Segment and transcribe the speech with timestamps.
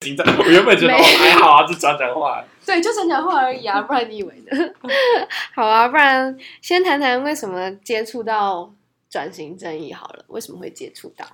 [0.00, 0.26] 紧张。
[0.38, 2.42] 我原本觉得哦还好啊，就讲讲话。
[2.64, 4.74] 对，就讲讲话而已啊，不然你以为呢？
[5.54, 8.72] 好啊，不然先谈谈为什么接触到
[9.10, 11.26] 转型正义好了，为什么会接触到？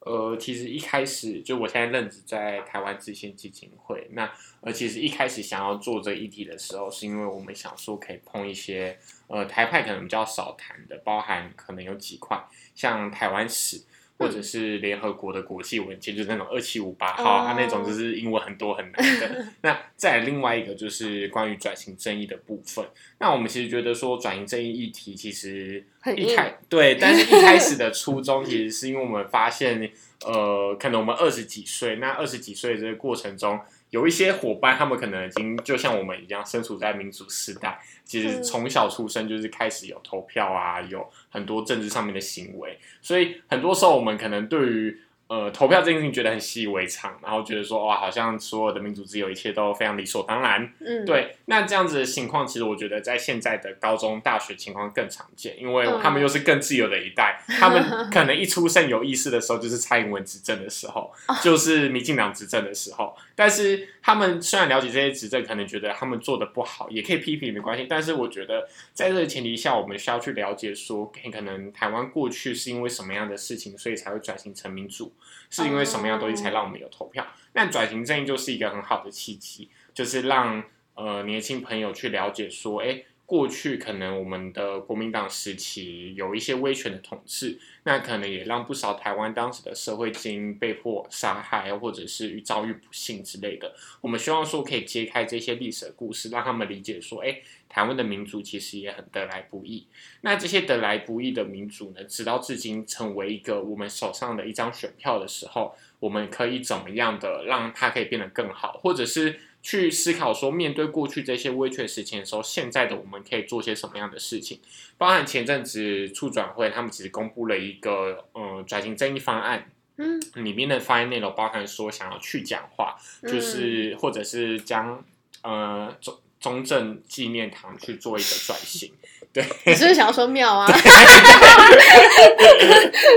[0.00, 4.28] 呃，其实一开始就我现在任职在台湾知县基金会，那
[4.62, 8.98] 呃，其实一开始想要做这个议题的时候，是因为我们想说可以碰一些
[9.28, 12.36] 呃台派可能比较少谈的，包含可能有几块，
[12.74, 13.80] 像台湾史。
[14.18, 19.46] 或者是联合国的国际文件，就是那种二七五八号，它那种就是英文很多很难的。
[19.62, 22.84] 那再另外一个就是关于转型正义的部分。
[23.18, 25.84] 那我们其实觉得说转型正义议题其实
[26.16, 29.90] 一开对，但是一开始的初衷其实是因为我们发现，
[30.24, 33.60] 呃，可能我们二十几岁，那二十几岁这个过程中。
[33.92, 45.00] 有一些伙伴，他们可能已经就像我们一样，身处在民主时代，其实从小出生就是开始有投票啊，有很多政治上面的行为，所以很多时候我们可能对于。
[45.28, 50.70] 呃，投票这件事情觉得很习以为常，然后觉得说哇，好像所有的民主自由一切都非常理所当然。
[50.80, 51.36] 嗯，对。
[51.46, 61.10] 那这样子的情况，其实我觉得在现在的高中、大学情况更常见，因为他们又是更自由的一代， 他们可能一出生有意识的时候，就是蔡英文执政的时候，
[61.42, 63.16] 就是民进党执政的时候。
[63.34, 67.86] 但是他们虽然了解这些执政，可能觉得他们做的不好，也可以批评没关系。
[67.88, 75.10] 但是我觉得在这个前提下，我们需要去了解说，可能台湾过去是因为什么样的事情，所以才会转型成民主。
[75.50, 77.26] 是因为什么样东西才让我们有投票？
[77.54, 80.64] 那转型正义就是一个很好的契机，就是让
[80.94, 93.74] 呃年轻朋友去了解说，哎，过去可能我们的国民党时期有一些威权的统治，那可能也让不少台湾当时的社会精英被迫杀害，或者是遭遇不幸之类的。
[94.02, 97.40] 我们希望说可以揭开这些历史的故事，让他们理解说，哎。
[97.74, 99.86] 台湾的民族其实也很得来不易。
[100.20, 114.58] 那这些得来不易的民族呢，直到至今成为一个我们手上的一张选票的时候，我们可以怎么样的让它可以变得更好，或者是去思考说，面对过去这些危缺事情的时候，现在的我们可以做些什么样的事情？
[114.98, 125.02] 包含前阵子促转会，他们其实公布了一个嗯转型正义方案，嗯，里面的方案内容包含说想要去讲话，就是或者是将
[125.42, 126.16] 呃中。
[126.42, 128.92] 中正纪念堂去做一个转型，
[129.32, 130.66] 对，你是不是想要说庙啊？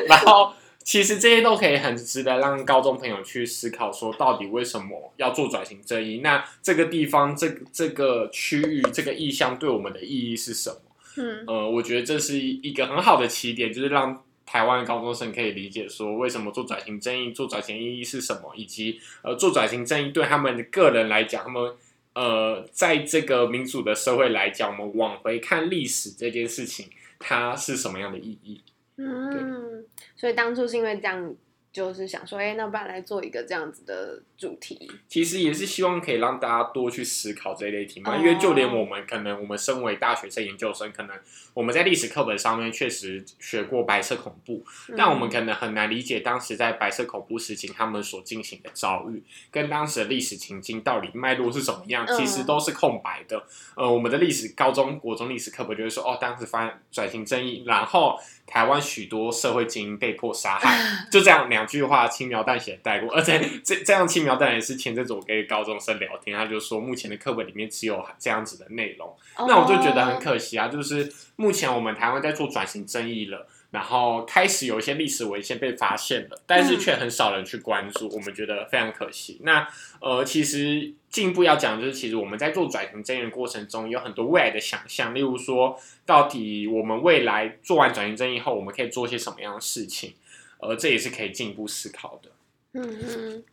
[0.07, 0.53] 然后
[0.85, 6.19] 其实这些都可以很值得让高中朋友去思考，说到底为什么要做转型正义？
[6.19, 10.77] 那这个地方、这这个区域、这个意向对我们的意义是什么？
[11.17, 21.73] 嗯，呃，我觉得这是一个很好的起点，就是让台湾高中生可以理解说，为什么做转型正义、做转型意义是什么，以及呃，做转型正义对他们个人来讲，他们。
[22.13, 26.87] 呃，在这个民主的社会来讲，我们往回看历史这件事情，
[27.19, 28.61] 它是什么样的意义？
[28.97, 29.85] 嗯，
[30.15, 31.35] 所以当初是因为这样。
[31.75, 34.89] 就是想说，哎，那不然来做一个这样子的主题。
[35.09, 41.17] 其实也是希望可以让大家多去思考这一类题嘛，因为就连我们可能，我们身为大学生、研究生，可能
[41.53, 44.63] 我们在历史课本上面确实学过白色恐怖，
[44.95, 53.45] 但我们可能很难理解当时在白色恐怖时期他们所进行的遭遇，跟当时的历史情境到底脉络是怎么样，其实都是空白的。
[53.75, 58.17] 呃，我们的历史高中、国中历史课本就会说，哦，当时发生转型正义，然后。
[58.47, 60.79] 台湾许多社会精英被迫杀害，
[61.11, 73.47] 就这样两句话轻描淡写带过，而且这这样轻描淡写是前阵子我跟高中生聊天，他就说目前的课本里面只有这样子的内容，那我就觉得很可惜啊，就是目前我们台湾在做转型正义了。
[73.71, 79.39] 然后开始有一些历史文献被发现了，但是却很少人去关注，我们觉得非常可惜。
[79.43, 79.67] 那
[79.99, 90.13] 呃，其实进一步要讲就是，其实我们在做转型正义的过程中，有很多未来的想象，例如说，到底我们未来做完转型正义后，我们可以做些什么样的事情？
[90.59, 92.31] 呃，这也是可以进一步思考的。
[92.73, 93.43] 嗯嗯，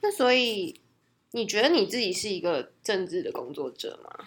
[0.00, 0.80] 那所以
[1.32, 4.26] 你觉得你自己是一个政治的工作者吗？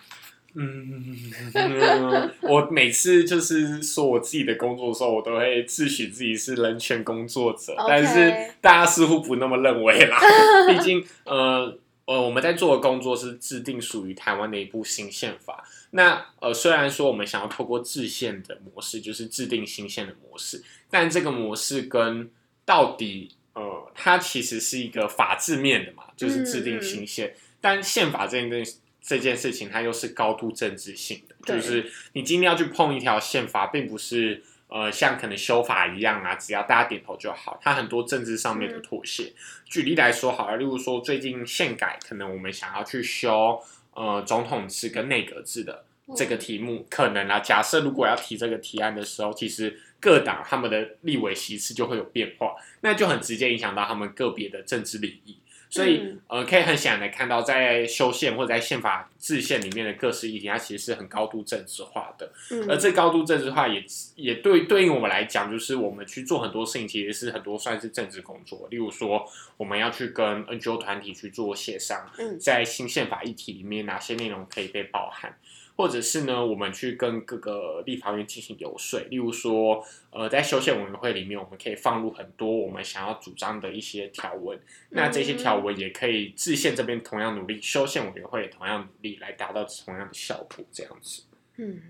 [0.58, 10.18] 嗯，我每次就是说我自己的工作的时候，我都会自诩自己是人权工作者，但是大家似乎不那么认为啦。
[10.72, 15.68] 毕竟，呃呃，我们在做的工作是制定属于台湾的一部新宪法。
[15.91, 22.29] 那呃，虽然说我们想要透过制宪的模式，就是制定新宪的模式，但这个模式跟
[22.64, 28.78] 到底呃，它其实是一个法治面的嘛，就是制定新宪，但宪法这件东西。
[29.05, 37.59] 这件事情它又是高度政治性的，就是你今天要去碰一条宪法，并不是呃像可能修法一样啊，只要大家点头就好。
[37.61, 39.31] 它很多政治上面的妥协。
[39.66, 43.61] 举例来说，好了，例如说最近宪改，可能我们想要去修
[43.93, 45.85] 呃总统制跟内阁制的
[46.16, 55.37] 这个题目，可能啊，假设如果要提这个提案的时候，其实各党他们的立委席次就会有变化，那就很直接影响到他们个别的政治利益。
[55.70, 62.32] 所以嗯呃，可以很显然的看到，在修宪或者在宪法制宪里面的各式议题，它其实是很高度政治化的。
[62.52, 63.84] 嗯而这高度政治化也
[64.16, 68.67] 也对对应我们来讲，就是我们去做很多事情，其实是很多算是政治工作。
[68.70, 75.35] 例如说，我们要去跟 NGO 团体去做协商，嗯在新宪法议题里面哪些内容可以被包含，
[75.76, 79.00] 或者是呢，我们去跟各个立法院进行游说。
[79.10, 91.24] 例如说，呃，在修宪委员会里面，我们可以放入很多我们想要主张的一些条文，那这些条文也可以制宪这边同样努力，修宪委员会也同样努力来达到同样的效果，这样子。
[91.58, 91.82] 嗯，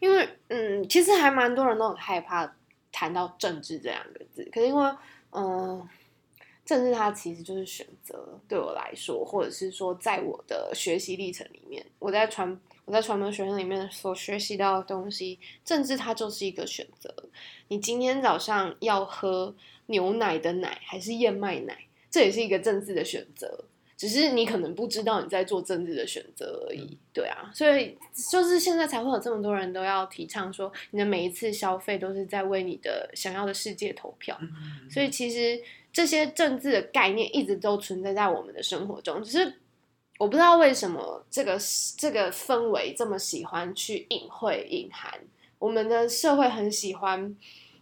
[0.00, 2.54] 因为嗯，其实还蛮多人都很害怕
[2.92, 4.84] 谈到政治这两个字，可是因为
[5.30, 5.88] 嗯、呃
[6.64, 17.14] 政治它其实就是选择，对我来说，或者是说在我的学习历程里面，我在传我在传媒学院里面所学习到的东西，政治它就是一个选择。
[17.68, 19.54] 你今天早上要喝
[19.86, 23.66] 牛奶的奶还是燕麦奶，这也是一个政治的选择。
[23.94, 27.98] 只是你可能不知道你在做政治的选择而已，对啊，所以
[28.30, 34.38] 就是现在才会有这么多人都要提倡说，你的每一次消费都是在为你的想要的世界投票。
[34.90, 35.60] 所以其实
[35.92, 39.52] 这些政治的概念一直都存在在我们的生活中，只是
[40.18, 41.56] 我不知道为什么这个
[41.96, 45.18] 这个氛围这么喜欢去隐晦隐含，
[45.58, 47.36] 我们的社会很喜欢，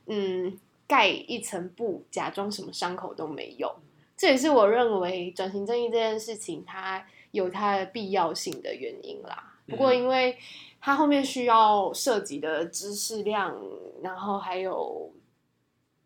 [0.06, 3.75] 嗯，盖一层布，假装什么伤口都没有。
[4.17, 9.55] 这也是我认为转型正义这件事情它有它的必要性的原因啦。
[9.67, 10.38] 不过因为
[10.81, 13.56] 它后面需要涉及的知识量，
[14.03, 15.11] 然后还有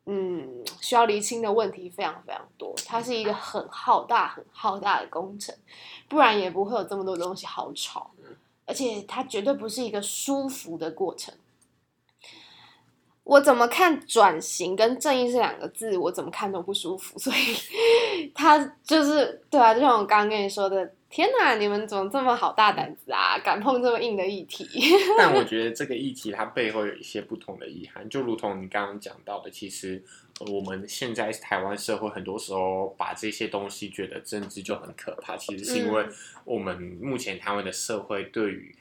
[0.06, 5.54] 嗯需要厘清的问题非常非常多，它是一个很浩大、很浩大的工程，
[6.08, 8.10] 不然也不会有这么多东西好吵。
[8.66, 11.34] 而且它绝对不是一个舒服的过程。
[13.24, 24.64] 我怎么看转型跟正义这两个字，我怎么看都不舒服，所以 他就是对啊，就像我刚刚跟你说的，天哪，你们怎么这么好大胆子啊，敢碰这么硬的议题？
[25.18, 30.00] 但我 觉得这个议题它背后有一些不同的遗憾，就如同你刚刚讲到的，其实、
[30.38, 36.12] 呃、我们现在台湾社会很多时候把这些东西觉得政治就很可怕，其实是因为嗯
[36.44, 38.72] 我们目前台湾的社会对于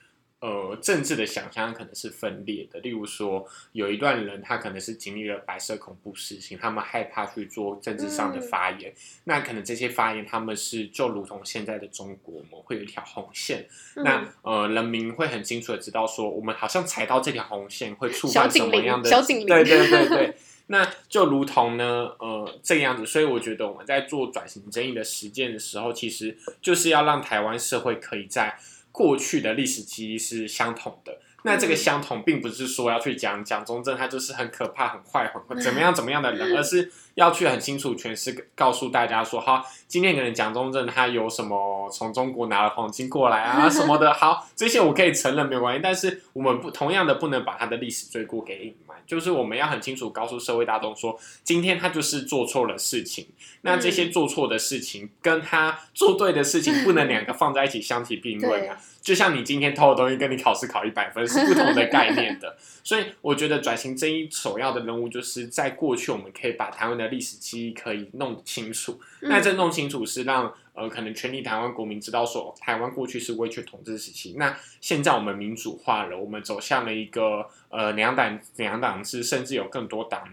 [0.42, 2.80] 呃政治的想象可能是分裂的。
[2.80, 8.94] 例如说，有一段人他可能是经历了白色恐怖事情，他们害怕去做政治上的嗯发言，
[9.26, 13.68] 那可能这些发言他们是就如同现在的中国，我们会有一条红线。
[13.96, 20.36] 那嗯呃，人民会很清楚的知道说，我们好像踩到这条红线会触小犯什么样的小警铃对对对 对。
[20.72, 28.56] 那就如同呢，呃，这个样子，所以我觉得我们在做转型正义的实践的时候，其实就是要让台湾社会可以在
[29.00, 31.22] 过去的历史记忆是相同的。
[31.44, 31.80] 那这个嗯。
[31.80, 53.26] 相同，并不是说要去讲蒋中正他就是很可怕、很坏、很怎么样怎么样的人，而是要去很清楚诠释，告诉大家说，好，今天可能蒋中正他有什么从中国拿了黄金过来啊什么的， 好，这些我可以承认没有关系，但是我们不同样的不能把他的历史罪过给隐瞒，就是我们要很清楚告诉社会大众说，今天他就是做错了事情，
[53.62, 58.78] 那这些做错的事情跟他做对的事情不能两个放在一起相提并论啊。
[59.02, 80.28] 就像你今天偷的东西跟你考试考一百分是不同的概念的， 所以我觉得转型正义首要的任务就是在过去我们可以把台湾的历史记忆可以弄清楚，嗯那这弄清楚是让呃可能全体台湾国民知道说台湾过去是威权统治时期，那现在我们民主化了，我们走向了一个呃两党两党制，甚至有更多党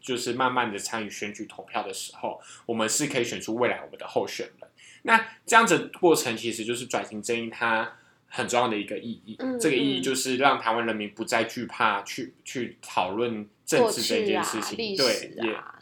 [0.00, 4.70] 就是慢慢的参与选举投票的时候，我们是可以选出未来我们的候选人。
[5.02, 7.92] 那这样子的过程其实就是转型正义它。
[8.34, 15.04] 很重要的一个意义，嗯这个意义嗯就是让台湾人民不再惧怕去去讨论政治这件事，情，历对，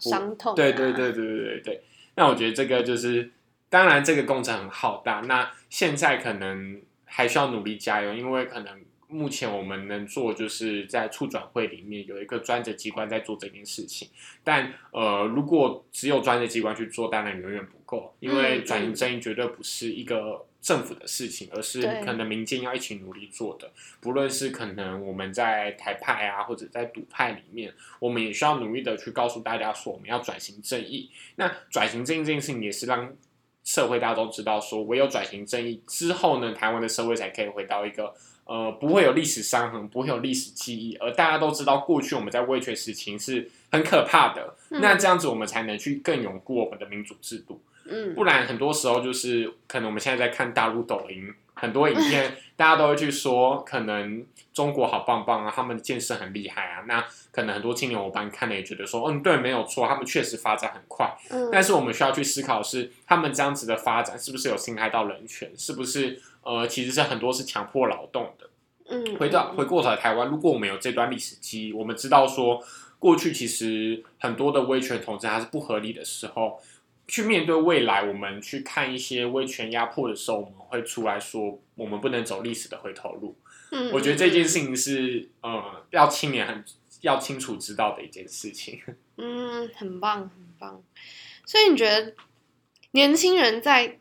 [0.00, 1.83] 伤痛、啊，对对对对对对对。
[2.16, 3.30] 那我觉得这个就是，
[3.69, 14.09] 当然这个工程很浩大，那现在可能还需要努力加油，因为可能目前我们能做就是在促转会里面有一个专责机关在做这件事情，
[14.42, 20.45] 但呃，如果只有专责机关去做，当然远远不够，因为嗯转型正义绝对不是一个。
[20.60, 23.70] 政府的事情，而是可能民间要一起努力做的。
[24.00, 31.10] 不论是可能我们在台派啊，或者在赌派里面，我们也需要努力的去告诉大家说，我们要转型正义。
[31.36, 33.10] 那转型正义这件事情，也是让
[33.64, 38.14] 社会大家都知道说，唯有转型正义之后呢，台湾的社会才可以回到一个
[38.44, 44.56] 呃不会有历史伤痕、不会有历史记忆，而大家都知道过去我们在威权时期是很可怕的。
[44.70, 47.60] 嗯那这样子，我们才能去更巩固我们的民主制度。
[47.90, 56.85] 嗯不然很多时候就是可能我们现在在看大陆抖音，很多影片 大家都会去说，可能中国好棒棒啊，他们的建设很厉害啊。
[56.87, 61.11] 那可能很多青年伙伴看了也觉得说，嗯，对，没有错，他们确实发展很快。
[61.30, 65.50] 嗯，但是我们需要去思考是，他们这样子的发展是不是有侵害到人权？
[65.56, 68.47] 是不是呃，其实是很多是强迫劳动的？
[68.92, 72.61] 嗯回到嗯回过头来，台湾，如果我们有这段历史记忆，我们知道说
[72.99, 76.61] 过去其实很多的威权统治它是不合理的时候，
[77.10, 83.36] 去面对未来，我们去看一些威权压迫的时候，我们会出来说，我们不能走历史的回头路。
[83.72, 86.64] 嗯我觉得这件嗯事情是呃，要青年很
[87.00, 88.80] 要清楚知道的一件事情。
[89.16, 90.82] 嗯，很棒，很棒。
[91.44, 92.14] 所以你觉得
[92.92, 93.98] 年轻人在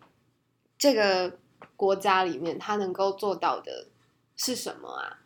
[0.77, 1.39] 这个
[1.75, 3.87] 国家里面，他能够做到的
[4.37, 5.19] 是什么啊？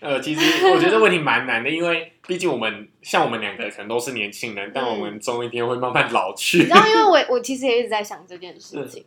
[0.00, 6.58] 呃，其实我觉得这问题蛮难的，因为毕竟我们像我们两个可能都是年轻人，但我们总有一天会慢慢老去。
[6.58, 9.04] 你知道，因为我我其实也一直在想这件事情，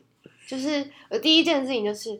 [0.48, 2.20] 就是呃，第一件事情就是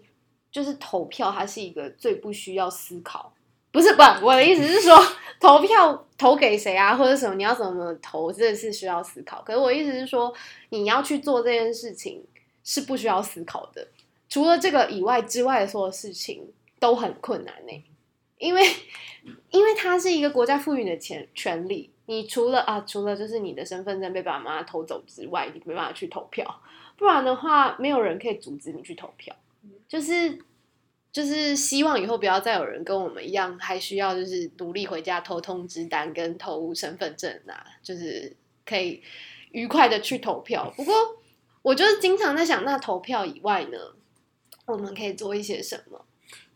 [0.52, 3.34] 就是投票，它是一个最不需要思考，
[3.72, 4.98] 不是不，我的意思是说，
[5.40, 9.42] 投票投给谁啊，或者什么，你要怎么投，这是需要思考。
[9.42, 10.34] 可是我意思是说，
[10.70, 12.24] 你要去做这件事情
[12.64, 13.88] 是不需要思考的，
[14.28, 17.84] 除了这个以外之外的所有事情都很困难呢、
[18.40, 18.64] 因为
[19.52, 26.62] 因为它是一个国家赋予你的权权利，你除了啊，除了就是你的身份证被爸爸妈妈偷走之外，你没办法去投票，
[26.98, 29.36] 不然的话，没有人可以阻止你去投票。
[29.88, 30.40] 就是
[31.12, 39.02] 就是希望以后不要再有人跟我们一样，还需要就是独立回家偷通知单跟偷身份证啊，就是可以
[39.52, 40.72] 愉快的去投票。
[40.78, 40.94] 不过
[41.62, 43.78] 我就是经常在想，那投票以外呢，
[44.66, 46.06] 我们可以做一些什么？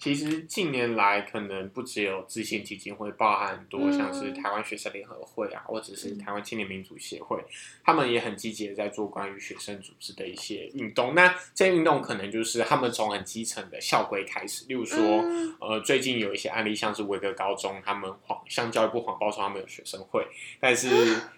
[0.03, 3.93] 其实近年来，可能不只有自信基金会，包含很多嗯。
[3.97, 7.41] 像是台湾学生联合会啊，或者是台湾青年民主协会，
[7.85, 11.15] 他们也很积极的在做关于学生组织的一些运动。
[11.15, 15.55] 那这些运动可能就是他们从很基层的校规开始，例如说，嗯。
[15.61, 20.27] 呃，最近有一些案例，像是维格高中，他们谎向教育部谎报说他们有学生会，
[20.59, 20.89] 但是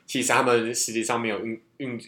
[0.07, 2.00] 其实他们实际上没有运运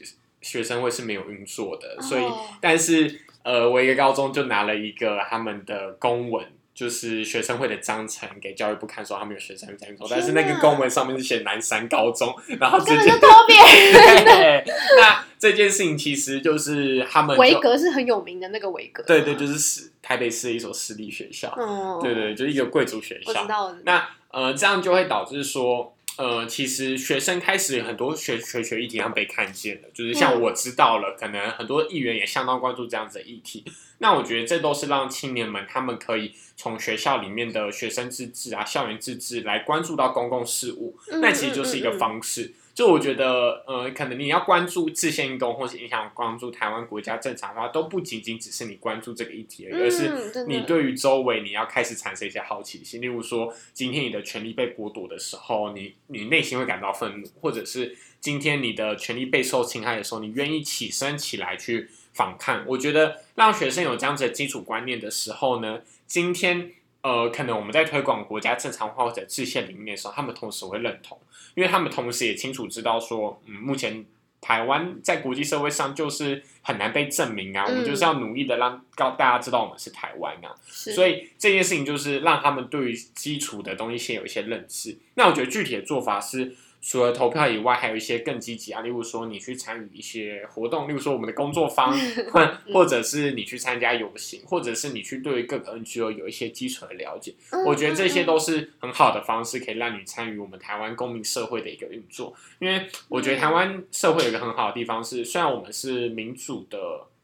[0.42, 2.48] 学生会是没有运作的，所以哦。
[2.60, 14.26] 但是呃，我一个高中就拿了一个他们的公文，就是学生会的章程给教育部看，说他们有学生会在运作，但是那个公文上面是写南山高中，然后直接根本就偷别人。
[14.28, 14.64] 对，
[15.00, 33.64] 那这件事情其实就是他们就维格是很有名的那个维格，对对，就是市台北市的一所私立学校，嗯，对对，就是一个贵族学校那呃，这样就会导致说，呃，其实学生开始很多学学学议题上被看见了，就是像嗯我知道了，可能很多议员也相当关注这样子的议题。
[34.00, 42.54] 那我觉得这都是让青年们他们可以从学校里面的学生自治啊、校园自治来关注到公共事务，嗯那其实就是一个方式。
[42.78, 53.02] 就我觉得，呃，可能你要关注制宪运动，或是影响关注台湾国家正常化，都不仅仅只是你关注这个议题而已，而是你对于周围你要开始产生一些好奇心。
[53.02, 62.64] 例如说，今天你的权利被剥夺的时候，你你内心会感到愤怒，或者是今天你的权利被受侵害的时候，你愿意起身起来去反抗。
[62.68, 66.74] 我觉得让学生有这样子的基础观念的时候呢，今天。
[67.08, 71.18] 呃，可能我们在推广国家正常化或者制宪理念的时候，他们同时会认同，
[71.56, 74.06] 因为他们同时也清楚知道说，嗯，目前
[74.42, 84.98] 台湾在国际社会上就是很难被证明啊，我们嗯就是要努力的让告大家知道我们是台湾啊，是所以这件事情就是让他们对于基础的东西先有一些认识。
[85.16, 91.92] 那我觉得具体的做法是，除了投票以外，还有一些更积极啊，例如说你去参与一些活动，例如说我们的工作坊，
[92.32, 97.34] 或或者是你去参加游行，或者是你去对各个 NGO 有一些基础的了解。
[97.52, 102.34] 嗯我觉得这些嗯都是很好的方式，可以让你参与我们台湾公民社会的一个运作。
[102.60, 106.78] 因为我觉得台湾社会有一个很好的地方是，虽然我们是民主的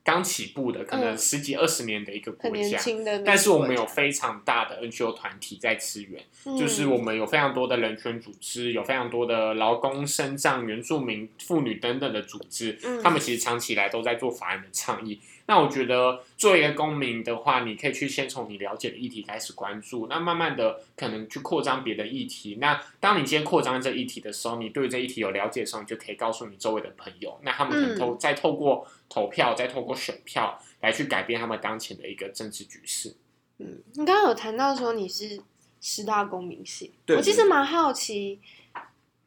[0.03, 2.77] 刚起步的，可能嗯十几二十年的一个国家，
[3.25, 15.19] 但是我们有非常大的 NGO 团体在支援，嗯就是我们有非常多的人权组织，有非常多的劳工、生障、原住民、妇女等等的组织，嗯他们其实长期以来都在做法案的倡议。
[15.45, 22.57] 那我觉得作为一个公民的话，你可以去先从你了解的议题开始关注，那慢慢的可能去扩张别的议题。
[22.61, 33.15] 那当你今天扩张这议题的时候，你对这议题有了解的时候，你就可以告诉你周围的朋友，那他们可能嗯透、再透过投票，再透过选票来去改变他们当前的一个政治局势。
[33.57, 35.41] 嗯，你刚刚有谈到说你是
[35.81, 38.39] 师大公民系，对我其对实蛮好奇，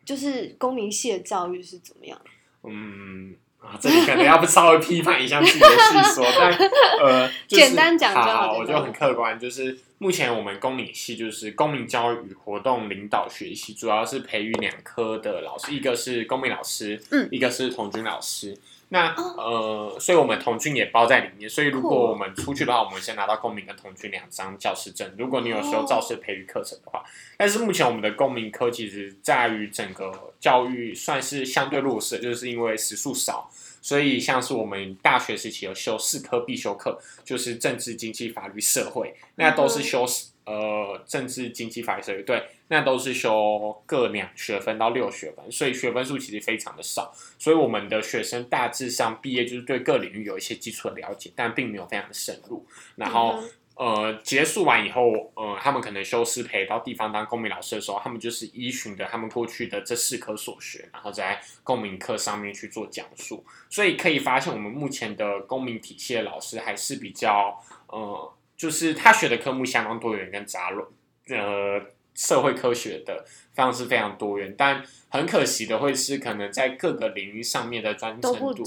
[0.05, 2.19] 就是公民系的教育是怎么样？
[2.65, 6.53] 嗯啊，这里可能要不稍微批判一下自己的叙说， 但
[7.01, 18.57] 呃，就是、简单讲就好好，我就很客观，就是目前我们公民系就是公民教育与活动领导学系，主要是培育两科的老师，一个是公民老师，嗯一个是童军老师。
[18.89, 21.51] 那呃，所以我们童军也包在里面。
[21.51, 25.13] 所以如果我们出去的话，我们先拿到公民跟童军两张教师证。
[25.19, 27.05] 如果你有修哦教师培育课程的话，
[27.37, 33.51] 但是目前我们的公民科其实在于整个教育算是相对弱势，就是因为时数少。
[33.83, 40.05] 所以，像是我们大学时期有修四科必修课，就是政治、经济、法律、社会，那都是修
[40.47, 47.13] 呃政治、经济、法律、社会，对，那都是修各两学分到六学分，所以学分数其实非常的少。
[47.39, 52.65] 所以我们的学生大致上毕业就是对各领域有一些基础的了解，但并没有非常的深入。
[52.95, 63.45] 然后、嗯呃，结束完以后，呃，他们可能修师培到地方当公民老师的时候，他们就是依循着他们过去的这四科所学，然后在公民课上面去做讲述。
[63.69, 67.55] 所以可以发现，我们目前的公民体系的老师还是比较
[67.89, 70.87] 呃，就是他学的科目相当多元跟杂乱，
[71.29, 71.81] 呃，
[72.15, 78.65] 社会科学的方式非常多元，但很可惜的会是可能在各个领域上面的专程度，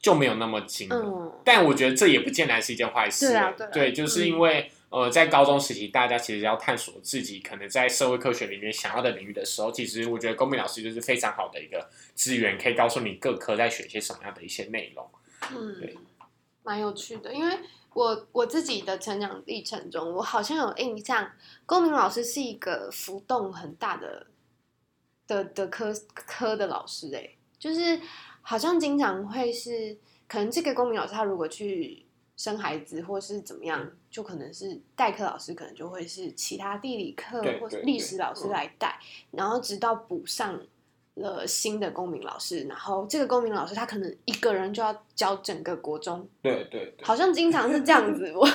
[0.00, 0.96] 就没有那么精了。
[0.96, 3.28] 嗯，但我觉得这也不见得是一件坏事。
[3.28, 15.04] 对啊对啊对，就是因为、呃，在高中时期，大家其实要探索自己可能在社会科学里面想要的领域的时候，其实我觉得公民老师就是非常好的一个资源，可以告诉你各科在学些什么样的一些内容。
[15.50, 16.02] 嗯对嗯，
[16.62, 17.58] 蛮有趣的，因为
[17.94, 21.30] 我我自己的成长历程中，我好像有印象，
[21.66, 24.26] 公民老师是一个浮动很大的
[25.26, 28.00] 的的科科的老师、欸，就是
[28.42, 38.98] 好像经常会是，可能这个公民老师他如果去生孩子或是怎么样，嗯就可能是代课老师，可能就会是其他地理课或历史老师嗯来带，
[39.32, 40.58] 然后直到补上
[41.20, 47.04] 了新的公民老师，然后这个公民老师他可能一个人就要教整个国中，对对对。
[47.04, 48.32] 好像经常是这样子。
[48.36, 48.48] 我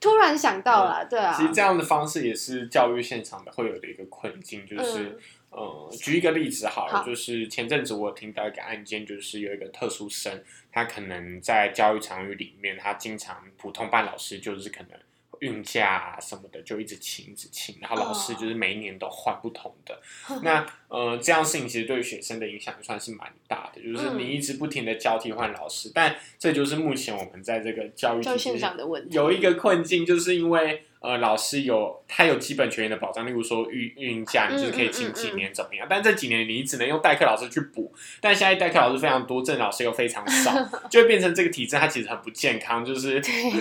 [0.00, 5.18] 突然想到了，对啊，其实这样的方式也是教育现场的会有的一个困境，就是、嗯
[5.50, 14.98] 呃，举一个例子好了，好就是前阵子我听到一个案件，就是有一个特殊生，他可能在教育场域里面，他经常普通班老师就是可能
[15.40, 20.00] 孕假啊什么的，就一直请一直请，然后老师哦就是每一年都换不同的。
[20.42, 35.86] 那呃，这样事情其实对学生的影响算是蛮大的，就是嗯你一直不停的交替换老师，但这就是目前我们在这个教育教育现体系场的问题有一个困境，就是因为呃，老师有他有基本权益的保障，例如说孕孕假，你就是可以请几年怎么样？
[35.88, 40.52] 但这几年你只能用代课老师去补，但现在代课老师非常多，正老师又非常少，
[40.90, 43.20] 就会变成这个体制它其实很不健康，就是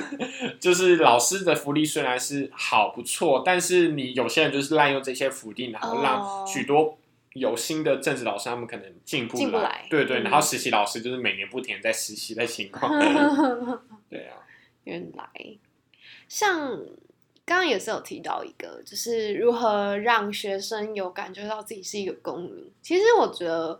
[0.60, 6.45] 就是老师的福利虽然是好不错，但是你有些人就是滥用这些福利，然后让哦。
[6.48, 6.98] 许多。
[7.36, 9.86] 有心的政治老师，他们可能进不进不来。
[9.89, 12.89] 对对，嗯然后实习老师就是每年不停在实习的情况，
[14.10, 14.38] 对啊，
[14.86, 15.28] 原来，
[16.30, 16.80] 像
[17.45, 22.71] 刚刚也是有提到一个，就是如何让学生有感觉到自己是一个公民。
[22.81, 23.79] 其实我觉得，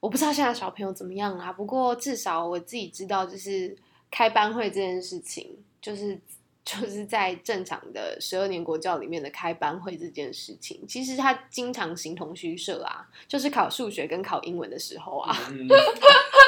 [0.00, 3.74] 我不知道现在小朋友怎么样啦，不过至少我自己知道，就是
[4.10, 6.20] 开班会这件事情，就是。
[6.64, 15.68] 就是在正常的十二年国教里面的开班会这件事情，其实它经常形同虚设啊，就是考数学跟考英文的时候啊，嗯，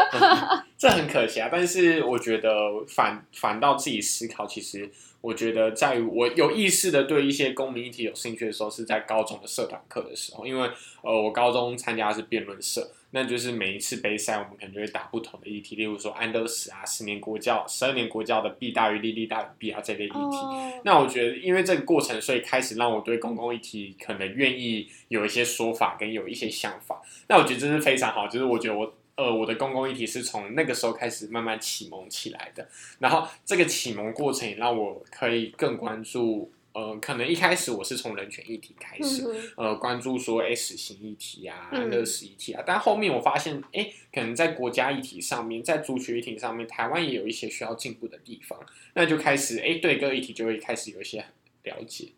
[0.78, 1.50] 这很可惜啊。
[1.52, 2.50] 但是我觉得
[2.88, 4.90] 反反倒自己思考，其实
[5.26, 10.70] 我觉得在于我有意识的对一些公民议题有兴趣的时候，是在高中的社团课的时候，因为
[11.02, 12.88] 呃，我高中参加的是辩论社。
[13.10, 20.14] 那就是每一次杯赛，我们可能就会打不同的议题，例如说安德死啊、十年国教、十二年国教的弊大于利，利大于弊啊这类议题。
[20.14, 27.00] 哦那我觉得，因为这个过程，所以开始让我对公共议题可能愿意有一些说法跟有一些想法。
[27.28, 32.68] 那我觉得这是非常好，就是我觉得我呃我的公共议题是从那个时候开始慢慢启蒙起来的。
[32.98, 39.24] 然后这个启蒙过程也让我可以更关注，呃，可能一开始我是从人权议题开始，
[39.56, 48.58] 嗯呃，关注说哎死刑议题啊、嗯安乐死议题啊，但后面我发现，哎，可能在国家议题上面，在族群议题上面，台湾也有一些需要进步的地方，
[48.92, 51.24] 那就开始哎对各个议题就会开始有一些
[51.62, 52.08] 了解。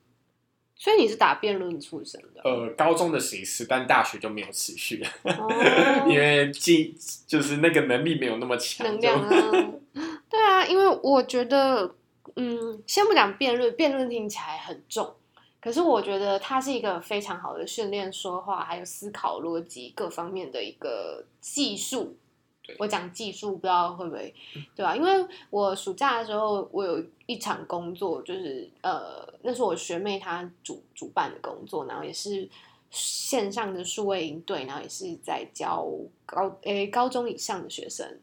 [0.80, 6.06] 所以你是打辩论出身的，呃，高中的形式，但大学就没有持续， 哦。
[6.08, 9.30] 因为技就是那个能力没有那么强，能量啊，
[10.30, 11.96] 对啊，因为我觉得，
[12.36, 15.16] 嗯，先不讲辩论，辩论听起来很重，
[15.60, 22.14] 可是我觉得它是一个非常好的训练说话还有思考逻辑各方面的一个技术对。
[22.78, 24.34] 我讲技术，不知道会不会
[24.74, 32.48] 对吧、因为我暑假的时候，我有一场工作，就是呃，那是我学妹她主主办的工作，然后也是
[32.90, 35.86] 线上的数位营队，然后也是在教
[36.26, 38.18] 高诶、高中以上的学生。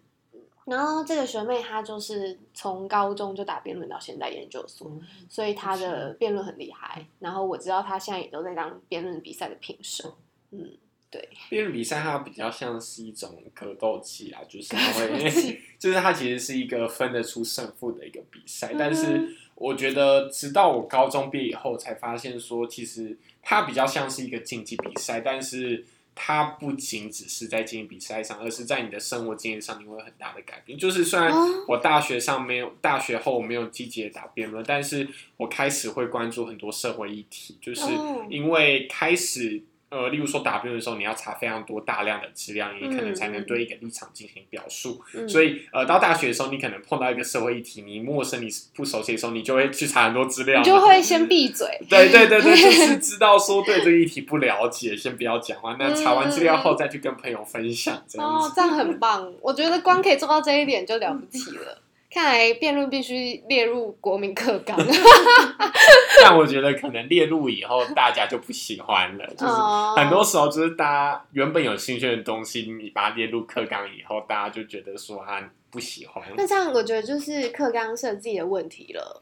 [0.66, 4.92] 然后这个学妹她就是从高中就打辩论到现在研究所，
[5.30, 7.06] 所以她的辩论很厉害。
[7.20, 10.12] 然后我知道她现在也都在当辩论比赛的评审。
[10.50, 10.76] 嗯，
[11.12, 18.74] 对，辩论比赛它比较像是一种格斗技啊，就是它格斗会， 就是它其实是一个分得出胜负的一个比赛。
[18.78, 30.78] 但嗯是我觉得，直到我高中毕业以后，才发现说，其实它比较像是一个竞技比赛，但是它不仅只是在竞技比赛上，而是在你的生活经验上，你会有很大的改变。
[30.78, 39.64] 就是虽然哦我大学上没有，大学后没有积极的打辩论，但是我开始会关注很多社会议题，就是哦因为开始。
[39.90, 45.02] 呃，例如说答辩的时候，你要查非常多大量的资料，你可能才能对一个立场进行表述。
[45.14, 51.68] 嗯所以，呃，到大学的时候，你可能碰到一个社会议题，你陌生、你不熟悉的时候，你就会去查很多资料，你就会先闭嘴。
[51.88, 55.76] 对对对对，就是知道说对这个议题不了解，先不要讲话。
[55.80, 59.34] 那查完资料后再去跟朋友分享，这样子。，哦这样很棒。
[59.42, 61.82] 我觉得光可以做到这一点就了不起了。
[62.10, 64.78] 看来辩论必须列入国民课纲。
[66.22, 69.28] 但我觉得可能列入以后，大家就不喜欢了。
[69.36, 76.24] 就是哦很多时候，就是大家原本有兴趣的东西，你把它列入课纲以后，大家就觉得说啊不喜欢。
[76.38, 79.22] 那这样我觉得就是课纲设计的问题了。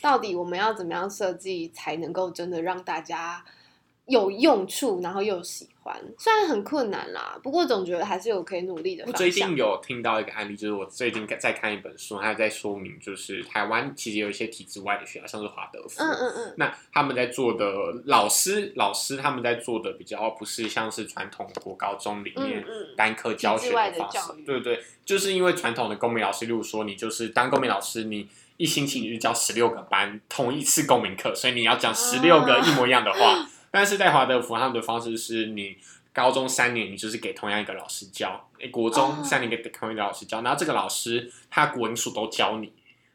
[0.00, 3.44] 到底我们要怎么样设计才能够真的让大家
[4.06, 5.96] 有用处，然后又喜欢？
[6.18, 9.30] 虽然很困难啦，不过总觉得还是有可以努力的我最。
[9.30, 17.64] 近有听到一个案例，就是我最近在看一本书，它在说明，就是台湾其实有一些体制外的学校，像是华德福，嗯嗯嗯，那他们在做的
[18.06, 22.64] 老师，老师他们在做的比较不是像是传统国高中里面
[22.96, 33.48] 单科教学的方式，对对，就是因为传统的公民老师，例如说你就是当公民老师，你一星期你就教十六个班同一次公民课，所以你要讲十六个一模一样的话。
[33.72, 35.76] 但是在华德福他们的方式是你
[36.12, 42.72] 高中三年你就是给同样一个老师教，诶国中哦三年给同一个老师教，然后这个老师他国文数都教你。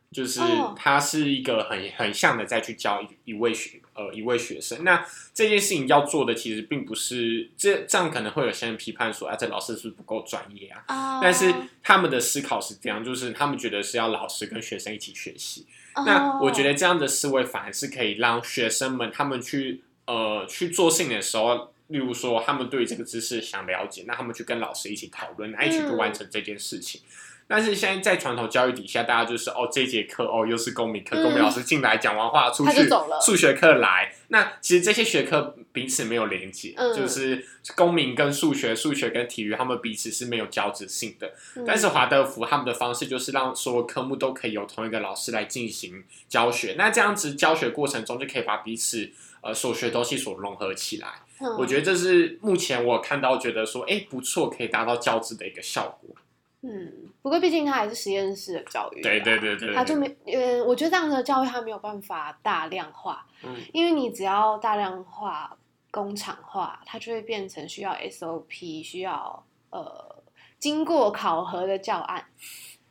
[0.10, 4.86] 就是哦他是一个很很像的再去教一一位学呃一位学生。
[4.86, 10.82] 那这件事情要做的其实并不是这这样可能会有些人批判说啊，这老师是不是不够专业啊？
[10.88, 15.68] 啊但是他们的思考是这样，就是他们觉得是要老师跟学生一起学习。
[16.06, 27.02] 那我觉得得这样的思维反而是可以让学生们他们去呃去做事情的时候，例如说他们对这个知识想了解，那他们去跟老师一起讨论，那一起去完成这件事情。
[27.50, 32.90] 但是现在在传统教育底下，大家就是哦，这节课哦又是公民课，嗯公民老师进来讲完话出去
[33.22, 34.14] 数学课来。
[34.28, 41.34] 那其实这些学科彼此没有连接，嗯就是公民跟数学、数学跟体育，他们彼此是没有交织性的。
[41.56, 49.10] 嗯但是华德福他们的方式就是让所有科目都可以由同一个老师来进行教学，那这样子教学过程中就可以把彼此
[49.48, 51.08] 呃所学东西所融合起来。
[51.40, 56.16] 嗯我觉得这是目前我看到觉得说，哎、不错，可以达到教资的一个效果。
[56.62, 65.56] 嗯，不过毕竟它还是实验室的教育，对对对对，它就没，呃，我觉得这样的教育它没有办法大量化，嗯因为你只要大量化、
[65.92, 70.24] 工厂化，它就会变成需要 SOP，需要呃
[70.58, 72.26] 经过考核的教案，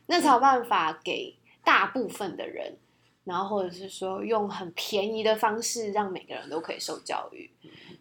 [0.07, 2.79] 那才有办法给大部分的人，
[3.27, 7.51] 然后或者是说用很便宜的方式让每个人都可以受教育。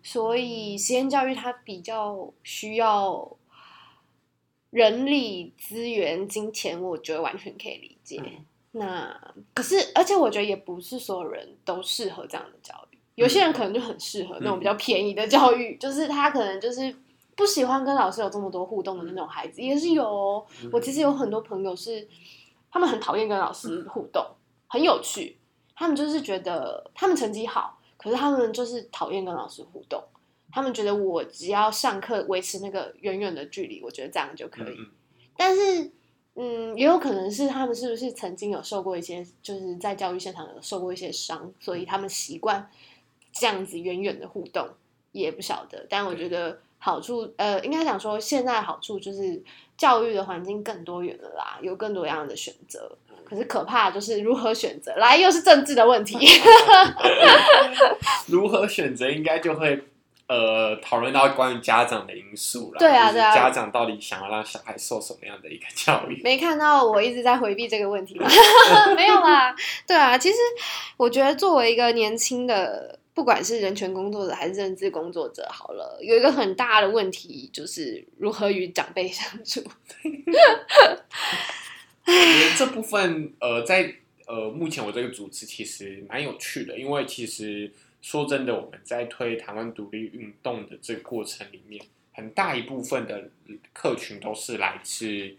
[0.02, 3.36] 所以实验教育它比较需要
[4.70, 8.22] 人力资源、金钱，我觉得完全可以理解。
[8.24, 8.46] 嗯
[8.78, 9.18] 那
[9.54, 16.94] 可是，而且我觉得也不是所有人都适合这样的教育，有些人可能就很适合那种比较便宜的教育，就是他可能就是
[17.38, 20.46] 不喜欢跟老师有这么多互动的那种孩子，也是有哦。
[20.62, 22.06] 嗯我其实有很多朋友是，
[22.70, 24.22] 他们很讨厌跟老师互动，
[24.76, 25.38] 很有趣，
[25.74, 30.04] 他们就是觉得他们成绩好，可是他们就是讨厌跟老师互动。
[30.52, 34.76] 他们觉得我只要上课维持那个远远的距离，我觉得这样就可以。
[34.78, 34.92] 嗯
[35.38, 35.92] 但是，
[36.36, 42.70] 嗯，也有可能是他们是不是曾经有受过一些，就是在教育现场有受过一些伤，所以他们习惯
[43.32, 44.68] 这样子远远的互动，
[45.14, 45.86] 也不晓得。
[45.90, 49.42] 但我觉得好处，呃，应该讲说现在好处就是
[49.78, 52.98] 教育的环境更多元了啦，有更多样的选择。
[53.26, 56.18] 可是可怕的就是如何选择，来又是政治的问题。
[58.28, 59.84] 如何选择，应该就会
[60.28, 62.80] 呃讨论到关于家长的因素了。
[62.80, 66.22] 对啊对啊家长到底想要让小孩受什么样的一个教育？
[66.24, 68.28] 没看到我一直在回避这个问题吗？
[68.96, 69.56] 没有啦，
[69.88, 70.38] 对啊，其实
[70.98, 79.62] 我觉得作为一个年轻的，不管是人权工作者还是政治工作者，好了，有一个很大的问题就是如何与长辈相处。
[82.06, 83.96] 我觉得这部分呃，在
[84.28, 93.30] 呃目前我这个主持其实蛮有趣的，因为其实说真的，我们在推台湾独立运动的这个过程里面，很大一部分的
[93.74, 95.36] 客群都是来自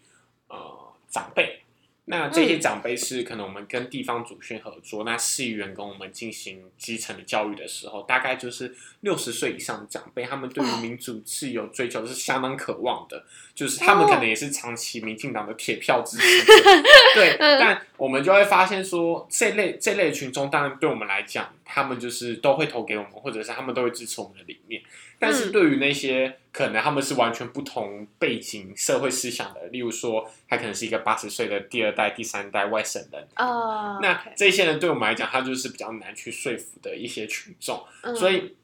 [0.48, 1.60] 呃长辈，
[2.08, 13.24] 那这些长辈是可能我们跟地方主训合作，那市议员跟我们进行基层的教育的时候，大概就是六十岁以上的长辈，他们对于民主自由追求是相当渴望的，
[13.56, 16.52] 就是他们可能也是长期民进党的铁票支持者。
[17.16, 24.80] 对，但我们就会发现说，这类这类群众，当然对我们来讲，他们就是都会投给我们，或者是他们都会支持我们的理念。
[25.18, 37.82] 但是对于那些可能他们是完全不同背景、社会思想的，例如说他可能是一个八十岁的第二代、第三代外省人，啊，那这些人对我们来讲，他就是比较难去说服的一些群众。
[38.14, 38.54] 所以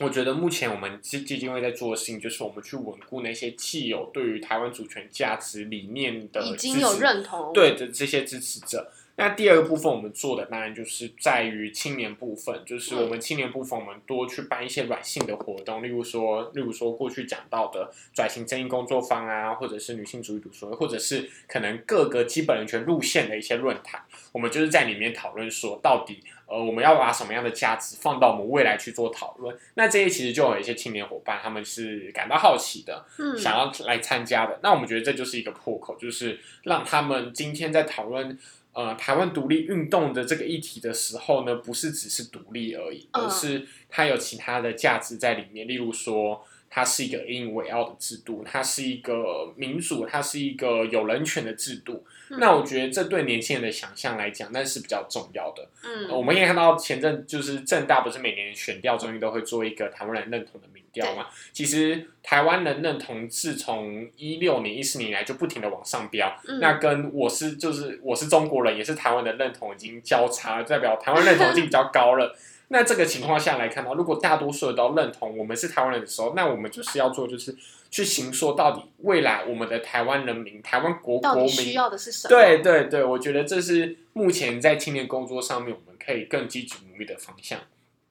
[0.00, 8.92] 我觉得目前我们基基金会在做的事情，就是我们去稳固那些既有对于台湾主权价值理念的已经有认同对的这些支持者。
[9.18, 24.02] 那第二个部分，我们做的当然就是在于青年部分，就是我们青年部分，我们多去办一些软性的活动，例如说，例如说过去讲到的转型正义工作坊啊，或者是女性主义读书会，或者是可能各个基本人权路线的一些论坛，
[24.32, 29.56] 我们就是在里面讨论说，到底呃我们要把什么样的价值放到我们未来去做讨论。
[29.74, 34.60] 那这些其实就有一些青年伙伴，他们是感到好奇的，嗯想要来参加的。
[34.62, 38.38] 那我们觉得这就是一个破口，就是让他们今天在讨论。
[38.76, 45.66] 呃，台湾独立运动的这个议题的时候呢，不是只是独立而已，嗯而是它有其他的价值在里面。
[45.66, 46.44] 例如说，
[46.76, 52.04] 它是一个引以为傲的制度，它是一个民主，它是一个有人权的制度。
[52.28, 55.66] 嗯那我觉得这对年轻人的想象来讲，那是比较重要的。
[55.82, 61.28] 嗯我们也看到前阵就是正大不是每年选调中心都会做一个台湾人认同的民调嘛？
[61.54, 72.36] 其实台湾人认同自从一六年、一四年以来就不停的往上飙，嗯那跟我是就是我是中国人，也是台湾的认同已经交叉，代表台湾认同已经比较高了。
[72.68, 77.56] 那这个情况下来看到，如果大多数人都认同我们是台湾人的时候，那我们就是要做就是
[77.90, 82.28] 去行说到底未来我们的台湾人民、台湾国国民需民要的是什么？
[82.28, 87.60] 对对对，我觉得这是目前在青年工作上面我们可以更积极努力的方向。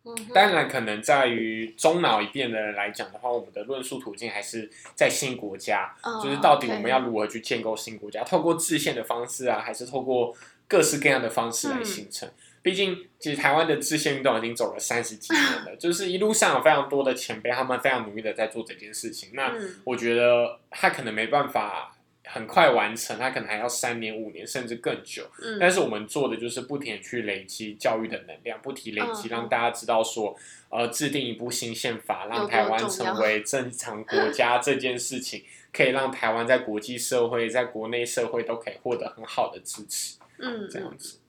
[0.05, 10.33] 嗯，当然，可能在于中脑一变的人来讲的话，我们的论述途径还是在新国家，嗯就是到底我们要如何去建构新国家，透过制宪的方式啊，还是透过
[10.67, 12.29] 各式各样的方式来嗯形成。
[12.65, 19.29] 毕竟，其实台湾的制宪运动已经走了三十几年了， 就是一路上有非常多的前辈，他们非常努力的在做这件事情。
[19.33, 25.29] 那嗯我觉得他可能没办法很快完成，他可能还要三年、五年，甚至更久。
[25.43, 30.35] 嗯但是我们做的就是不停地去累积教育的能量，不停累积，嗯让大家知道说，
[30.69, 41.19] 呃，制定一部新宪法，让台湾成为正常国 家这件事情，可以让台湾在国际社会、在国内社会都可以获得很好的支持，嗯嗯这样子。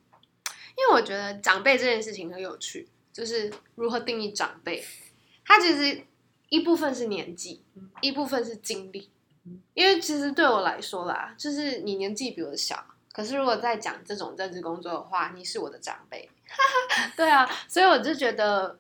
[0.76, 4.84] 因为我觉得长辈这件事情很有趣，就是如何定义长辈。
[5.44, 6.02] 他其实
[6.48, 7.62] 一部分是年纪，
[8.00, 9.10] 一部分是经历。
[9.74, 16.28] 因为其实对我来说啦，就是你年纪比我小，可是如果在讲这种政治工作的话，你是我的长辈。
[17.16, 18.76] 对啊，所以我就觉得，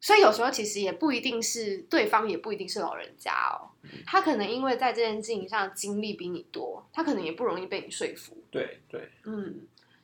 [0.00, 3.70] 所以有时候其实也不一定是对方，也不一定是老人家哦。
[4.04, 8.36] 他可能因为在这件事情上经历比你多，他可能也不容易被你说服。
[8.50, 9.60] 对对，嗯，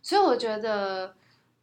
[0.08, 1.14] 所以我觉得，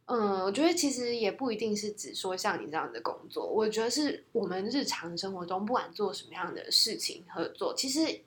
[0.04, 8.20] 嗯，我觉得其实也不一定是只说像你这样的工作，我觉得是我们日常生活中不管做什么样的事情合作，其实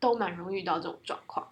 [0.00, 1.48] 都蛮容易遇到这种状况。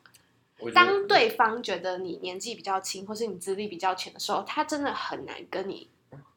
[0.74, 5.88] 当对方觉得你年纪比较轻，或是你资历比较浅的时候，他真的很难跟你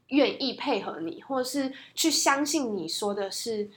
[0.10, 3.72] 愿意配合你，或者是去相信你说的是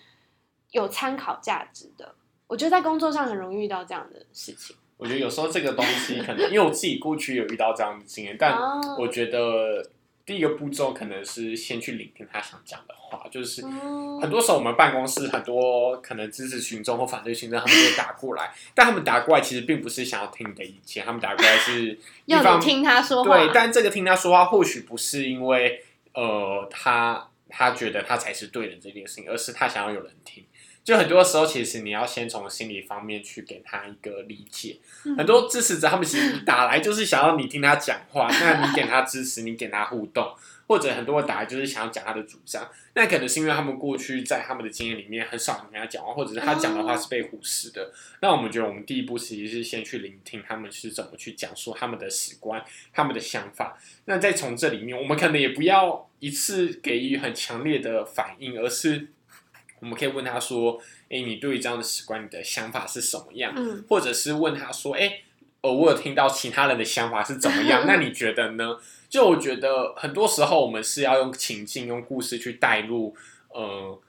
[0.73, 2.15] 有参考价值的。
[2.49, 4.77] 我觉得在工作上很容易遇到这样的事情。
[4.97, 9.91] 我觉得有时候这个东西可能，因为我自己过去有遇到这样的经验，但哦我觉得
[10.25, 23.37] 第一个步骤可能是先去聆听他想讲的话，就是嗯很多时候我们办公室很多可能支持群众或反对群众，他们就会打过来，但他们打过来其实并不是想要听你的意见，他们打过来是要你听他说话。
[23.37, 25.83] 对，但这个听他说话或许不是因为
[26.15, 30.45] 呃他他觉得他才是对的这件事情，而是他想要有人听。
[30.85, 34.77] 就很多时候，其实你要先从心理方面去给他一个理解。
[35.05, 40.35] 嗯很多支持者他们其实打来就是想要你听他讲话，那你给他支持，你给他互动，
[40.67, 42.71] 或者很多人打来就是想要讲他的主张。
[42.95, 47.91] 那可能是因为他们过去在他们的经验里面很少跟他讲话，或者是他讲的话是被忽视的。
[48.21, 53.79] 那我们觉得我们第一步其实是先去聆听他们是怎么去讲述他们的史观、他们的想法。
[54.05, 59.09] 那再从这里面，我们可能也不要一次给予很强烈的反应，而是
[59.85, 65.21] 我们可以问他说：“诶，你对于这样的史观，你的想法是什么样？”嗯或者是问他说：“哎、
[65.61, 67.85] 呃，我有听到其他人的想法是怎么样？
[67.87, 68.79] 那你觉得呢？”
[69.11, 73.15] 就我觉得很多时候我们是要用情境、用故事去带入，
[73.51, 74.01] 呃，